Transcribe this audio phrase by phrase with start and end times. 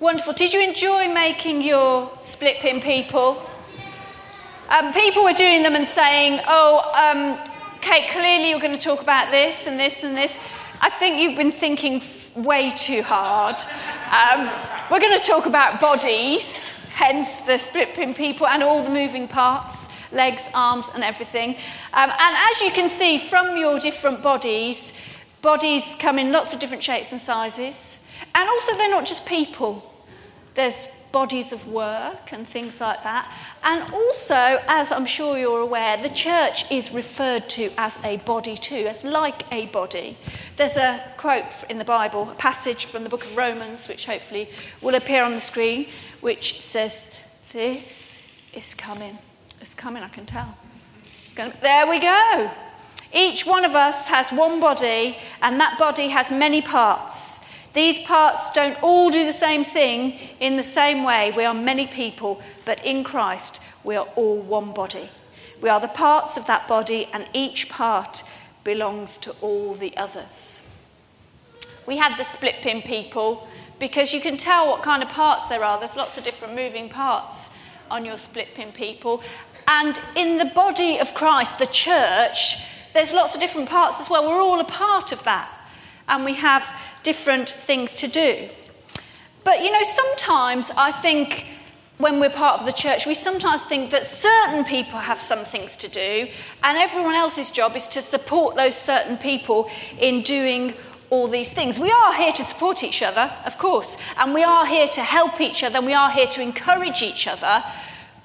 [0.00, 0.32] Wonderful.
[0.34, 3.42] Did you enjoy making your split pin people?
[4.68, 9.02] Um, people were doing them and saying, oh, um, Kate, clearly you're going to talk
[9.02, 10.38] about this and this and this.
[10.80, 12.00] I think you've been thinking
[12.36, 13.56] way too hard.
[14.12, 14.48] Um,
[14.88, 19.26] we're going to talk about bodies, hence the split pin people and all the moving
[19.26, 21.50] parts legs, arms, and everything.
[21.92, 24.94] Um, and as you can see from your different bodies,
[25.42, 28.00] bodies come in lots of different shapes and sizes.
[28.34, 29.94] And also, they're not just people,
[30.54, 33.32] there's bodies of work and things like that.
[33.62, 38.56] And also, as I'm sure you're aware, the church is referred to as a body
[38.56, 40.18] too, as like a body.
[40.56, 44.50] There's a quote in the Bible, a passage from the book of Romans, which hopefully
[44.82, 45.86] will appear on the screen,
[46.20, 47.10] which says,
[47.52, 48.20] This
[48.52, 49.18] is coming.
[49.60, 50.56] It's coming, I can tell.
[51.62, 52.50] There we go.
[53.12, 57.40] Each one of us has one body, and that body has many parts.
[57.72, 61.32] These parts don't all do the same thing in the same way.
[61.36, 65.08] We are many people, but in Christ, we are all one body.
[65.60, 68.22] We are the parts of that body, and each part
[68.64, 70.60] belongs to all the others.
[71.86, 75.64] We had the split pin people because you can tell what kind of parts there
[75.64, 75.78] are.
[75.78, 77.48] There's lots of different moving parts
[77.90, 79.22] on your split pin people.
[79.66, 82.58] And in the body of Christ, the church,
[82.94, 84.26] there's lots of different parts as well.
[84.26, 85.50] We're all a part of that
[86.08, 86.64] and we have
[87.02, 88.48] different things to do.
[89.44, 91.46] But you know, sometimes I think
[91.98, 95.74] when we're part of the church, we sometimes think that certain people have some things
[95.76, 96.28] to do,
[96.62, 100.74] and everyone else's job is to support those certain people in doing
[101.10, 101.78] all these things.
[101.78, 105.40] We are here to support each other, of course, and we are here to help
[105.40, 107.64] each other, and we are here to encourage each other,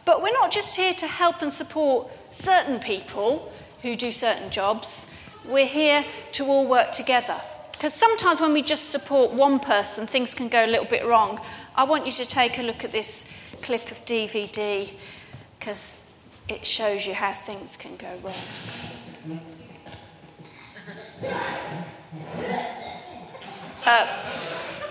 [0.06, 3.52] but we're not just here to help and support certain people
[3.84, 5.06] who do certain jobs,
[5.45, 7.39] we're here to all work together.
[7.73, 11.40] Because sometimes when we just support one person, things can go a little bit wrong.
[11.75, 13.25] I want you to take a look at this
[13.62, 14.90] clip of DVD
[15.59, 16.02] because
[16.48, 19.40] it shows you how things can go wrong.
[23.86, 24.07] Uh,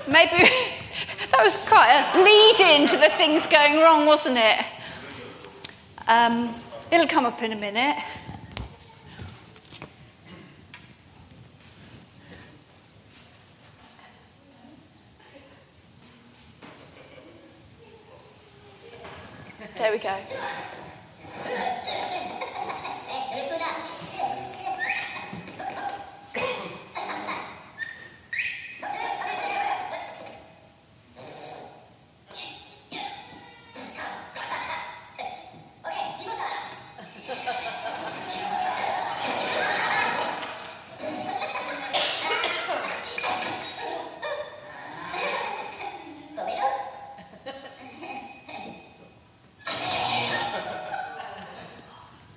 [0.06, 0.36] maybe
[1.30, 4.66] that was quite a lead in to the things going wrong, wasn't it?
[6.08, 6.54] Um,
[6.90, 7.96] it'll come up in a minute.
[19.82, 20.16] There we go.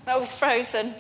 [0.07, 0.93] Was frozen.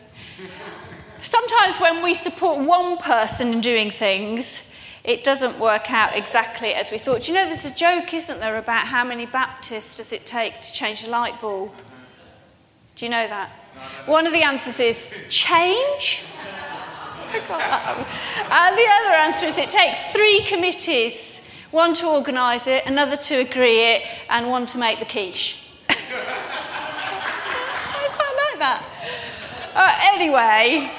[1.21, 4.61] Sometimes when we support one person in doing things,
[5.03, 7.21] it doesn't work out exactly as we thought.
[7.21, 10.61] Do you know there's a joke, isn't there, about how many Baptists does it take
[10.61, 11.71] to change a light bulb?
[12.95, 13.51] Do you know that?
[14.07, 16.21] One of the answers is change.
[17.33, 21.41] and the other answer is it takes three committees
[21.71, 25.64] one to organise it, another to agree it, and one to make the quiche.
[28.57, 28.81] That.
[29.73, 30.89] Uh, anyway,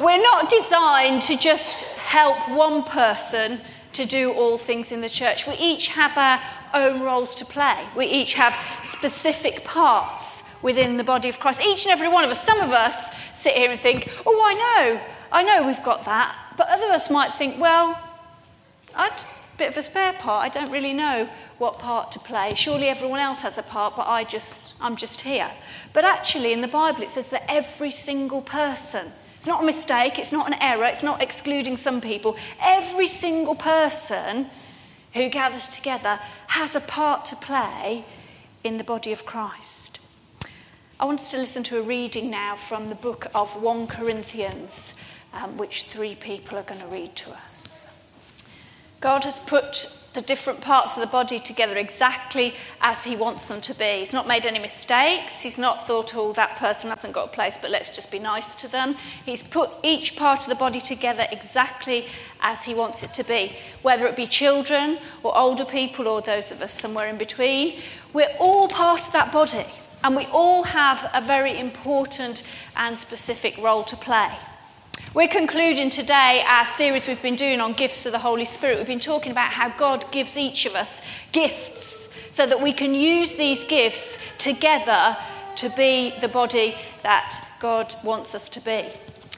[0.00, 3.60] we're not designed to just help one person
[3.94, 5.48] to do all things in the church.
[5.48, 6.40] We each have our
[6.72, 7.84] own roles to play.
[7.96, 8.54] We each have
[8.84, 11.60] specific parts within the body of Christ.
[11.60, 12.40] Each and every one of us.
[12.40, 15.00] Some of us sit here and think, oh, I know,
[15.32, 16.36] I know we've got that.
[16.56, 17.98] But other of us might think, well,
[18.94, 19.24] I'd
[19.60, 20.42] bit of a spare part.
[20.42, 21.28] I don't really know
[21.58, 22.54] what part to play.
[22.54, 25.50] Surely everyone else has a part, but I just, I'm just here.
[25.92, 30.18] But actually, in the Bible, it says that every single person, it's not a mistake,
[30.18, 34.46] it's not an error, it's not excluding some people, every single person
[35.12, 38.06] who gathers together has a part to play
[38.64, 40.00] in the body of Christ.
[40.98, 44.94] I want us to listen to a reading now from the book of 1 Corinthians,
[45.34, 47.69] um, which three people are going to read to us.
[49.00, 53.60] God has put the different parts of the body together exactly as he wants them
[53.60, 54.00] to be.
[54.00, 55.40] He's not made any mistakes.
[55.40, 58.54] He's not thought, oh, that person hasn't got a place, but let's just be nice
[58.56, 58.96] to them.
[59.24, 62.06] He's put each part of the body together exactly
[62.40, 66.50] as he wants it to be, whether it be children or older people or those
[66.50, 67.80] of us somewhere in between.
[68.12, 69.64] We're all part of that body,
[70.02, 72.42] and we all have a very important
[72.74, 74.30] and specific role to play.
[75.12, 78.78] We're concluding today our series we've been doing on gifts of the Holy Spirit.
[78.78, 81.02] We've been talking about how God gives each of us
[81.32, 85.16] gifts so that we can use these gifts together
[85.56, 88.88] to be the body that God wants us to be.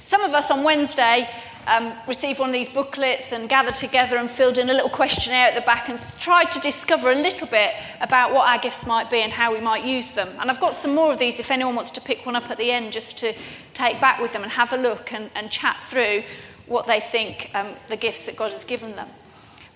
[0.05, 1.27] Some of us on Wednesday
[1.67, 5.49] um, received one of these booklets and gathered together and filled in a little questionnaire
[5.49, 9.11] at the back and tried to discover a little bit about what our gifts might
[9.11, 10.29] be and how we might use them.
[10.41, 12.59] And I've got some more of these if anyone wants to pick one up at
[12.59, 13.33] the end just to
[13.75, 16.25] take back with them and have a look and, and chat through
[16.67, 19.09] what they think um, the gifts that God has given them.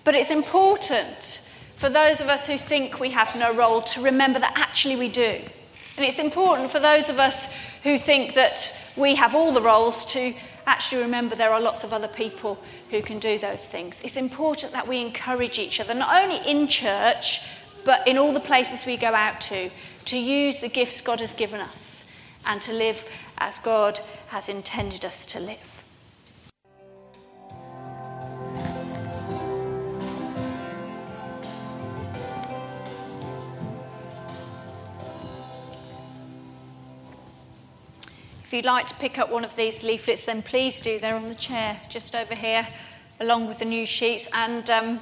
[0.03, 1.41] But it's important
[1.75, 5.09] for those of us who think we have no role to remember that actually we
[5.09, 5.39] do.
[5.97, 7.53] And it's important for those of us
[7.83, 10.33] who think that we have all the roles to
[10.67, 12.59] actually remember there are lots of other people
[12.91, 14.01] who can do those things.
[14.03, 17.41] It's important that we encourage each other, not only in church,
[17.85, 19.69] but in all the places we go out to,
[20.05, 22.05] to use the gifts God has given us
[22.45, 23.05] and to live
[23.37, 25.76] as God has intended us to live.
[38.47, 40.99] If you'd like to pick up one of these leaflets, then please do.
[40.99, 42.65] They're on the chair just over here,
[43.19, 44.29] along with the news sheets.
[44.31, 45.01] And um,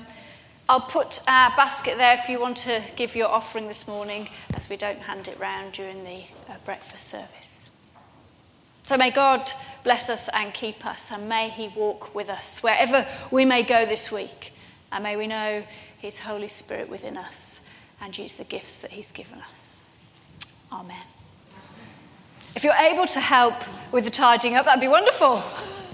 [0.67, 4.67] I'll put a basket there if you want to give your offering this morning, as
[4.67, 7.69] we don't hand it round during the uh, breakfast service.
[8.87, 9.51] So may God
[9.83, 13.85] bless us and keep us, and may He walk with us wherever we may go
[13.85, 14.53] this week.
[14.91, 15.61] And may we know
[15.99, 17.61] His Holy Spirit within us
[18.01, 19.81] and use the gifts that He's given us.
[20.71, 21.14] Amen.
[22.55, 23.55] If you're able to help
[23.91, 25.43] with the tidying up, that'd be wonderful.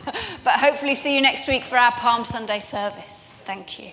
[0.43, 3.35] but hopefully, see you next week for our Palm Sunday service.
[3.45, 3.91] Thank you.